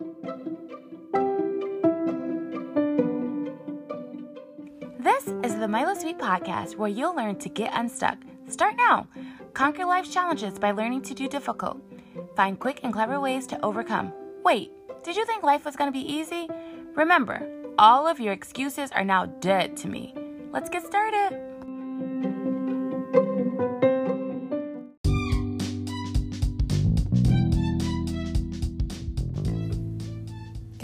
[0.00, 0.06] This
[5.42, 8.18] is the Myla Sweet Podcast where you'll learn to get unstuck.
[8.46, 9.08] Start now.
[9.54, 11.80] Conquer life's challenges by learning to do difficult.
[12.36, 14.12] Find quick and clever ways to overcome.
[14.44, 14.70] Wait,
[15.02, 16.48] did you think life was going to be easy?
[16.94, 17.44] Remember,
[17.76, 20.14] all of your excuses are now dead to me.
[20.52, 22.27] Let's get started.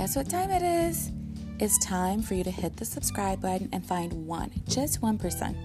[0.04, 1.12] Guess what time it is?
[1.58, 5.56] It's time for you to hit the subscribe button and find one, just 1%, person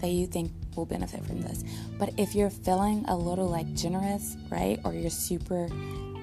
[0.00, 1.64] that you think will benefit from this.
[1.98, 5.64] But if you're feeling a little like generous, right, or you're super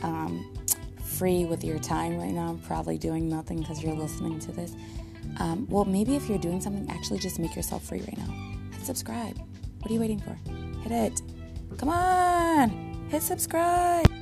[0.01, 0.49] um,
[1.03, 4.73] free with your time right now, probably doing nothing because you're listening to this,
[5.39, 8.33] um, well, maybe if you're doing something, actually just make yourself free right now.
[8.77, 9.37] Hit subscribe.
[9.79, 10.39] What are you waiting for?
[10.83, 11.21] Hit it.
[11.77, 12.69] Come on,
[13.09, 14.16] hit subscribe.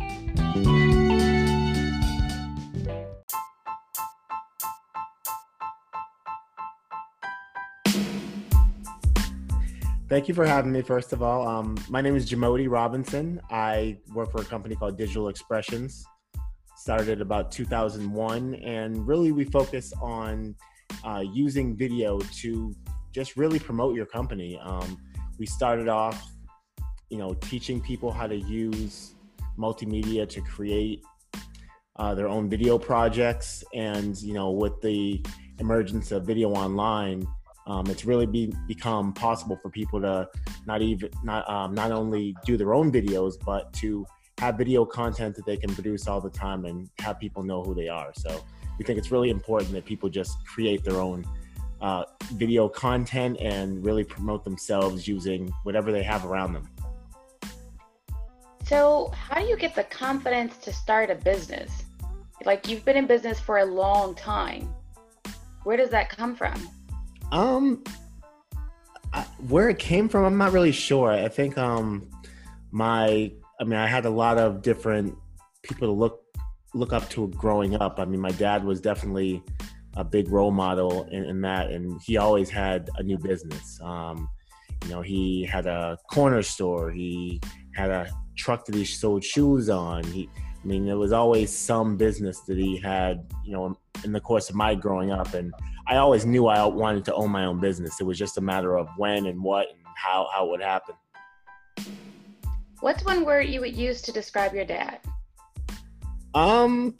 [10.08, 11.48] Thank you for having me, first of all.
[11.48, 13.42] Um, my name is Jamodi Robinson.
[13.50, 16.06] I work for a company called Digital Expressions.
[16.78, 20.53] Started about 2001, and really we focus on
[21.03, 22.72] uh, using video to
[23.14, 24.59] just really promote your company.
[24.62, 24.95] Um,
[25.39, 26.23] we started off,
[27.09, 29.16] you know, teaching people how to use
[29.58, 31.02] multimedia to create
[31.95, 35.25] uh, their own video projects, and you know, with the
[35.58, 37.25] emergence of video online,
[37.67, 40.30] um, it's really be, become possible for people to
[40.67, 44.05] not even not um, not only do their own videos, but to
[44.38, 47.73] have video content that they can produce all the time and have people know who
[47.73, 48.11] they are.
[48.16, 48.44] So
[48.77, 51.25] we think it's really important that people just create their own
[51.81, 56.69] uh, video content and really promote themselves using whatever they have around them.
[58.63, 61.83] So, how do you get the confidence to start a business?
[62.45, 64.73] Like you've been in business for a long time.
[65.63, 66.67] Where does that come from?
[67.31, 67.84] Um,
[69.14, 71.12] I, where it came from, I'm not really sure.
[71.12, 72.09] I think um,
[72.72, 75.16] my, I mean, I had a lot of different
[75.64, 76.22] people to look
[76.74, 78.00] look up to growing up.
[78.00, 79.41] I mean, my dad was definitely
[79.96, 83.80] a big role model in, in that, and he always had a new business.
[83.81, 84.30] Um,
[84.84, 86.91] you know, he had a corner store.
[86.91, 87.40] He
[87.74, 90.03] had a truck that he sold shoes on.
[90.03, 90.30] He,
[90.66, 93.24] I mean, there was always some business that he had.
[93.46, 95.53] You know, in the course of my growing up, and
[95.88, 98.02] I always knew I wanted to own my own business.
[98.02, 100.96] It was just a matter of when and what and how how it would happen.
[102.80, 105.00] What's one word you would use to describe your dad?
[106.34, 106.96] Um,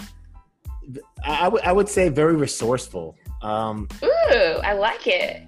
[1.24, 3.16] I, I would say very resourceful.
[3.42, 5.44] Um, Ooh, I like it.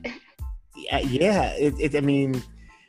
[0.76, 1.50] Yeah, yeah.
[1.54, 2.44] It, it, I mean,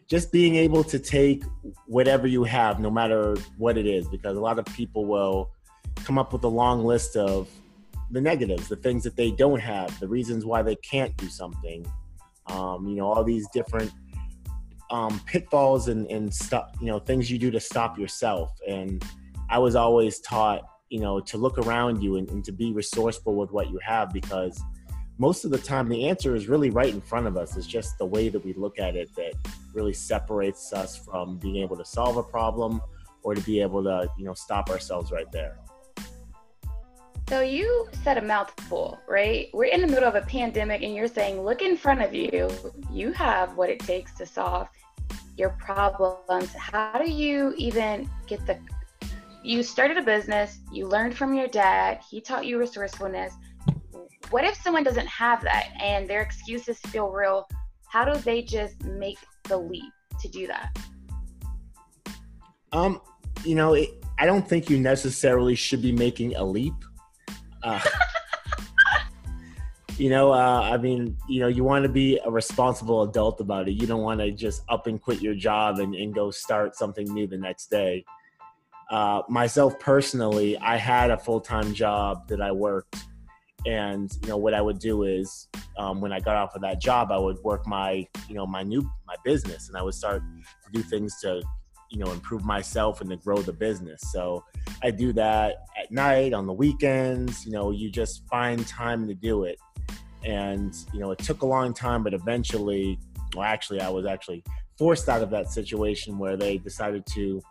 [0.09, 1.45] just being able to take
[1.89, 5.51] whatever you have, no matter what it is, because a lot of people will
[6.05, 7.49] come up with a long list of
[8.11, 11.87] the negatives, the things that they don't have, the reasons why they can't do something.
[12.47, 13.91] Um, you know, all these different
[14.91, 18.53] um, pitfalls and, and stuff, you know, things you do to stop yourself.
[18.67, 19.03] And
[19.51, 23.35] I was always taught, you know, to look around you and, and to be resourceful
[23.35, 24.63] with what you have because
[25.19, 27.57] most of the time the answer is really right in front of us.
[27.57, 29.35] It's just the way that we look at it that
[29.75, 32.81] really separates us from being able to solve a problem
[33.25, 35.59] or to be able to, you know, stop ourselves right there.
[37.29, 39.49] So you said a mouthful, right?
[39.53, 42.49] We're in the middle of a pandemic and you're saying, look in front of you.
[42.91, 44.69] You have what it takes to solve
[45.37, 46.55] your problems.
[46.55, 48.59] How do you even get the
[49.45, 53.35] you started a business, you learned from your dad, he taught you resourcefulness.
[54.31, 57.49] What if someone doesn't have that and their excuses feel real?
[57.89, 60.77] How do they just make the leap to do that?
[62.73, 63.01] Um,
[63.45, 66.75] you know, it, I don't think you necessarily should be making a leap.
[67.63, 67.81] Uh,
[69.97, 73.67] you know, uh, I mean, you know, you want to be a responsible adult about
[73.67, 73.73] it.
[73.73, 77.11] You don't want to just up and quit your job and, and go start something
[77.15, 78.05] new the next day.
[78.91, 82.97] Uh, myself personally, I had a full time job that I worked,
[83.69, 86.81] and you know what I would do is um, when I got off of that
[86.81, 90.23] job, I would work my you know my new my business, and I would start
[90.65, 91.43] to do things to
[91.91, 94.01] you know improve myself and to grow the business.
[94.13, 94.45] So
[94.83, 99.15] i do that at night on the weekends you know you just find time to
[99.15, 99.59] do it.
[100.25, 102.99] And you know it took a long time but eventually
[103.35, 104.43] well actually i was actually
[104.79, 107.43] forced out of that situation where they decided to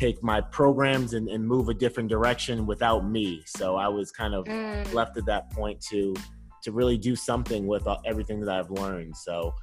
[0.00, 4.34] take my programs and, and move a different direction without me so i was kind
[4.34, 4.94] of mm.
[4.94, 6.14] left at that point to
[6.62, 9.54] to really do something with everything that i've learned so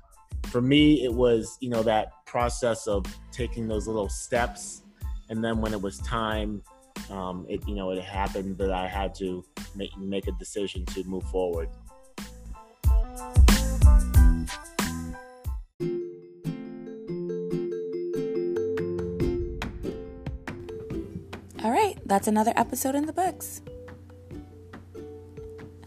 [0.44, 4.84] for me it was you know that process of taking those little steps
[5.30, 6.62] and then when it was time
[7.10, 9.44] um, it you know it happened that I had to
[9.75, 11.69] make make a decision to move forward.
[22.07, 23.62] That's another episode in the books.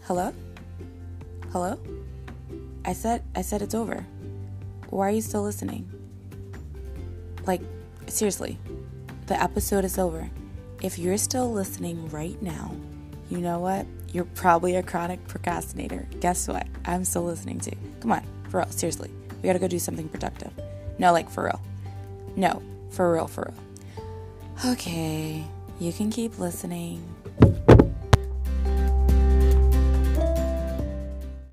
[0.03, 0.33] Hello?
[1.51, 1.79] Hello?
[2.85, 4.05] I said I said it's over.
[4.89, 5.89] Why are you still listening?
[7.45, 7.61] Like
[8.07, 8.59] seriously.
[9.25, 10.29] The episode is over.
[10.81, 12.75] If you're still listening right now,
[13.29, 13.85] you know what?
[14.13, 16.07] You're probably a chronic procrastinator.
[16.19, 16.67] Guess what?
[16.85, 17.75] I'm still listening to.
[18.01, 19.09] Come on, for real, seriously.
[19.41, 20.51] We gotta go do something productive.
[20.99, 21.61] No, like for real.
[22.35, 24.73] No, for real, for real.
[24.73, 25.45] Okay,
[25.81, 27.20] you can keep listening.